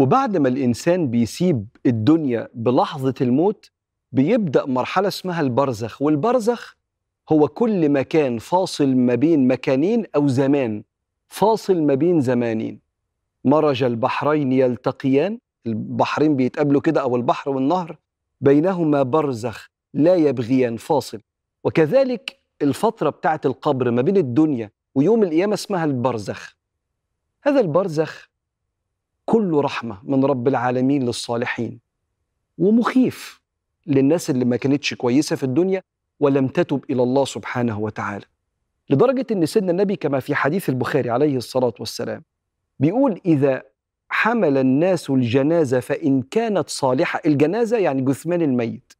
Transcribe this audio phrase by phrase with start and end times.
[0.00, 3.70] وبعد ما الإنسان بيسيب الدنيا بلحظة الموت
[4.12, 6.02] بيبدأ مرحلة اسمها البرزخ.
[6.02, 6.76] والبرزخ
[7.28, 10.82] هو كل مكان فاصل ما بين مكانين أو زمان.
[11.28, 12.80] فاصل ما بين زمانين.
[13.44, 15.38] مرج البحرين يلتقيان.
[15.66, 17.96] البحرين بيتقابلوا كده أو البحر والنهر.
[18.40, 21.20] بينهما برزخ لا يبغيان فاصل.
[21.64, 26.56] وكذلك الفترة بتاعت القبر ما بين الدنيا ويوم القيامة اسمها البرزخ.
[27.42, 28.29] هذا البرزخ
[29.30, 31.80] كله رحمة من رب العالمين للصالحين.
[32.58, 33.40] ومخيف
[33.86, 35.82] للناس اللي ما كانتش كويسة في الدنيا
[36.20, 38.24] ولم تتب إلى الله سبحانه وتعالى.
[38.90, 42.22] لدرجة أن سيدنا النبي كما في حديث البخاري عليه الصلاة والسلام
[42.78, 43.62] بيقول إذا
[44.08, 48.92] حمل الناس الجنازة فإن كانت صالحة الجنازة يعني جثمان الميت.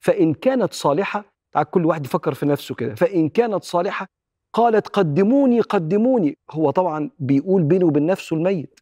[0.00, 2.94] فإن كانت صالحة تعال كل واحد يفكر في نفسه كده.
[2.94, 4.06] فإن كانت صالحة
[4.52, 6.38] قالت قدموني قدموني.
[6.50, 8.80] هو طبعا بيقول بينه وبين نفسه الميت.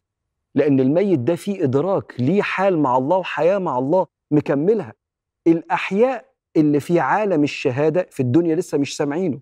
[0.57, 4.93] لأن الميت ده فيه إدراك ليه حال مع الله وحياة مع الله مكملها.
[5.47, 9.39] الأحياء اللي في عالم الشهادة في الدنيا لسه مش سامعينه.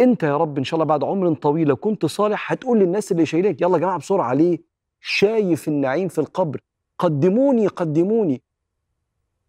[0.00, 3.26] أنت يا رب إن شاء الله بعد عمر طويل لو كنت صالح هتقول للناس اللي
[3.26, 4.58] شايلينك يلا يا جماعة بسرعة ليه؟
[5.00, 6.60] شايف النعيم في القبر.
[6.98, 8.42] قدموني قدموني.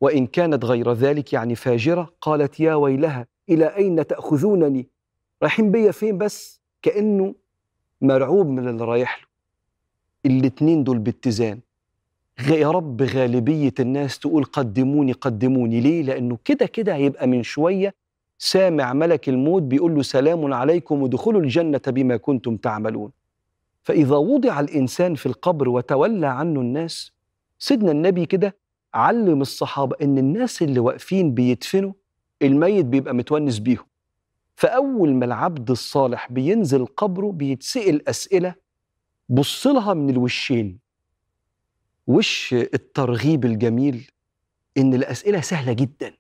[0.01, 4.87] وإن كانت غير ذلك يعني فاجرة قالت يا ويلها إلى أين تأخذونني؟
[5.41, 7.35] رايحين بيا فين بس؟ كأنه
[8.01, 9.30] مرعوب من اللي رايح له.
[10.25, 11.59] الاتنين دول باتزان.
[12.49, 15.81] يا رب غالبية الناس تقول قدموني قدموني.
[15.81, 17.93] ليه؟ لأنه كده كده هيبقى من شوية
[18.37, 23.11] سامع ملك الموت بيقول له سلام عليكم ودخلوا الجنة بما كنتم تعملون.
[23.83, 27.11] فإذا وضع الإنسان في القبر وتولى عنه الناس
[27.59, 28.55] سيدنا النبي كده
[28.93, 31.93] علم الصحابة إن الناس اللي واقفين بيدفنوا
[32.41, 33.85] الميت بيبقى متونس بيهم.
[34.55, 38.55] فأول ما العبد الصالح بينزل قبره بيتسأل أسئلة
[39.31, 40.79] بص لها من الوشين.
[42.07, 44.11] وش الترغيب الجميل؟
[44.77, 46.13] إن الأسئلة سهلة جدا.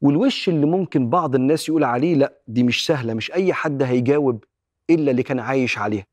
[0.00, 4.44] والوش اللي ممكن بعض الناس يقول عليه لا دي مش سهلة مش أي حد هيجاوب
[4.90, 6.06] إلا اللي كان عايش عليها.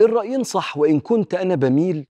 [0.00, 2.06] الرأيين صح وإن كنت أنا بميل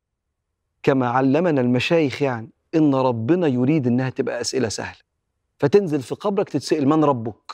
[0.82, 4.98] كما علمنا المشايخ يعني إن ربنا يريد إنها تبقى أسئلة سهلة.
[5.58, 7.52] فتنزل في قبرك تتسأل من ربك.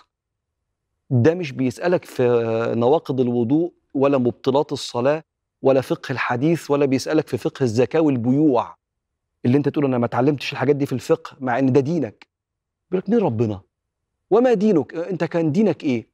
[1.11, 2.23] ده مش بيسألك في
[2.77, 5.23] نواقض الوضوء ولا مبطلات الصلاة
[5.63, 8.77] ولا فقه الحديث ولا بيسألك في فقه الزكاة والبيوع.
[9.45, 12.27] اللي انت تقول أنا ما اتعلمتش الحاجات دي في الفقه مع ان ده دينك.
[12.91, 13.61] بيقول لك مين ربنا؟
[14.31, 16.07] وما دينك؟ انت كان دينك إيه؟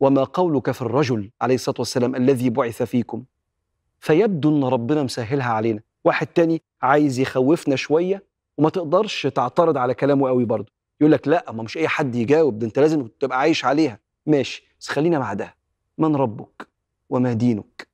[0.00, 3.24] وما قولك في الرجل عليه الصلاة والسلام الذي بعث فيكم.
[4.00, 5.80] فيبدو ان ربنا مسهلها علينا.
[6.04, 8.22] واحد تاني عايز يخوفنا شوية
[8.58, 10.72] وما تقدرش تعترض على كلامه قوي برضه.
[11.00, 13.98] يقول لك لا ما مش أي حد يجاوب ده انت لازم تبقى عايش عليها.
[14.26, 15.54] ماشي بس خلينا مع ده
[15.98, 16.68] من ربك
[17.10, 17.88] وما دينك؟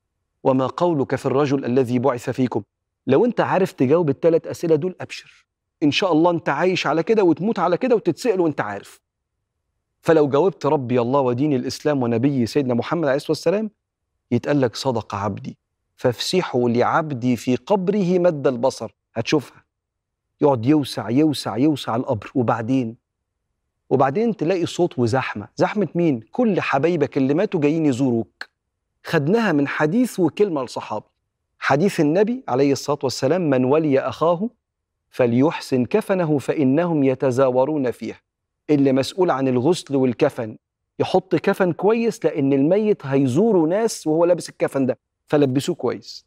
[0.45, 2.63] وما قولك في الرجل الذي بعث فيكم.
[3.07, 5.47] لو انت عارف تجاوب الثلاث أسئلة دول أبشر.
[5.83, 9.01] إن شاء الله انت عايش على كده وتموت على كده وتتسأل وانت عارف.
[10.01, 13.71] فلو جاوبت ربي الله ودين الإسلام ونبي سيدنا محمد عليه الصلاة والسلام
[14.31, 15.59] يتقال لك صدق عبدي.
[15.97, 18.95] فافسحوا لعبدي في قبره مد البصر.
[19.15, 19.65] هتشوفها.
[20.41, 22.31] يقعد يوسع يوسع يوسع القبر.
[22.35, 22.97] وبعدين؟
[23.91, 25.49] وبعدين تلاقي صوت وزحمة.
[25.57, 28.54] زحمة مين؟ كل حبايبك اللي ماتوا جايين يزوروك.
[29.05, 31.05] خدناها من حديث وكلمة لصحابي.
[31.59, 34.49] حديث النبي عليه الصلاة والسلام من ولي أخاه
[35.11, 38.21] فليحسن كفنه فإنهم يتزاورون فيه
[38.71, 40.57] اللي مسؤول عن الغسل والكفن.
[40.99, 46.27] يحط كفن كويس لأن الميت هيزوروا ناس وهو لابس الكفن ده فلبسوه كويس.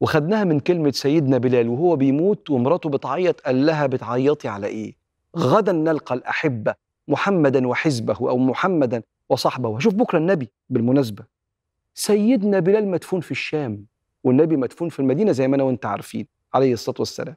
[0.00, 4.94] وخدناها من كلمة سيدنا بلال وهو بيموت ومراته بتعيط قال لها بتعيطي على إيه؟
[5.36, 6.74] غدا نلقى الأحبة
[7.08, 11.37] محمدا وحزبه أو محمدا وصحبه وشوف بكرة النبي بالمناسبة.
[11.98, 13.84] سيدنا بلال مدفون في الشام
[14.24, 17.36] والنبي مدفون في المدينة زي ما أنا وأنت عارفين عليه الصلاة والسلام.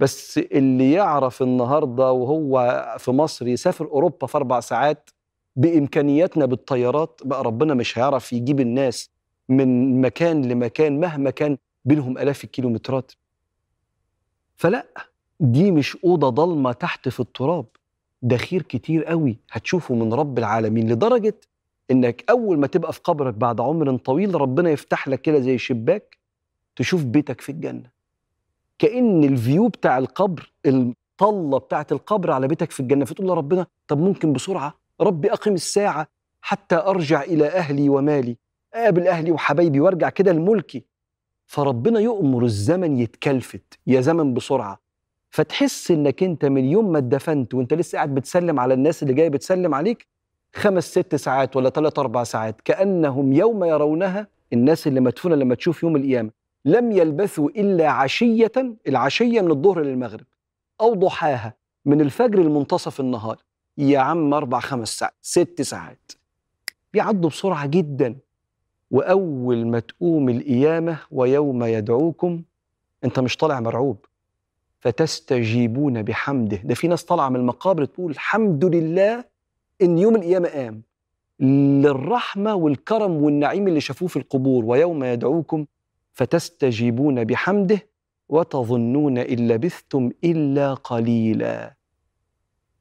[0.00, 5.10] بس اللي يعرف النهارده وهو في مصر يسافر أوروبا في أربع ساعات
[5.56, 9.10] بإمكانياتنا بالطيارات بقى ربنا مش هيعرف يجيب الناس
[9.48, 13.12] من مكان لمكان مهما كان بينهم آلاف الكيلومترات.
[14.56, 14.86] فلا
[15.40, 17.66] دي مش أوضة ضلمة تحت في التراب.
[18.22, 21.34] ده خير كتير قوي هتشوفه من رب العالمين لدرجة
[21.90, 26.18] إنك أول ما تبقى في قبرك بعد عمر طويل ربنا يفتح لك كده زي شباك
[26.76, 27.90] تشوف بيتك في الجنة.
[28.78, 34.32] كأن الفيو بتاع القبر الطلة بتاعت القبر على بيتك في الجنة فتقول لربنا طب ممكن
[34.32, 36.08] بسرعة ربي أقم الساعة
[36.40, 38.36] حتى أرجع إلى أهلي ومالي
[38.74, 40.84] أقابل أهلي وحبايبي وأرجع كده لملكي.
[41.46, 44.80] فربنا يؤمر الزمن يتكلفت يا زمن بسرعة.
[45.30, 49.28] فتحس إنك أنت من يوم ما اتدفنت وأنت لسه قاعد بتسلم على الناس اللي جاية
[49.28, 50.06] بتسلم عليك
[50.54, 55.82] خمس ست ساعات ولا ثلاث أربع ساعات كأنهم يوم يرونها الناس اللي مدفونة لما تشوف
[55.82, 56.30] يوم القيامة.
[56.64, 58.52] لم يلبثوا إلا عشية
[58.88, 60.26] العشية من الظهر للمغرب
[60.80, 61.54] أو ضحاها
[61.84, 63.42] من الفجر لمنتصف النهار.
[63.78, 66.12] يا عم أربع خمس ساعات ست ساعات.
[66.92, 68.16] بيعدوا بسرعة جدا.
[68.90, 72.42] وأول ما تقوم القيامة ويوم يدعوكم
[73.04, 74.06] أنت مش طالع مرعوب.
[74.80, 76.56] فتستجيبون بحمده.
[76.56, 79.24] ده في ناس طالعة من المقابر تقول الحمد لله
[79.82, 80.82] إن يوم القيامة قام
[81.40, 85.66] للرحمة والكرم والنعيم اللي شافوه في القبور ويوم يدعوكم
[86.12, 87.86] فتستجيبون بحمده
[88.28, 91.74] وتظنون إن لبثتم إلا قليلا.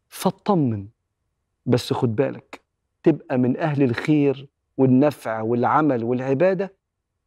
[0.08, 0.88] فاطمن
[1.66, 2.62] بس خد بالك
[3.04, 4.48] تبقى من أهل الخير
[4.78, 6.74] والنفع والعمل والعبادة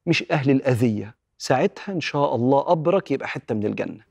[0.07, 1.15] مش أهل الأذية.
[1.39, 4.10] ساعتها إن شاء الله قبرك يبقى حتة من الجنة.